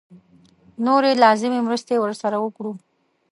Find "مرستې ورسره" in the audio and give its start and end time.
1.67-2.37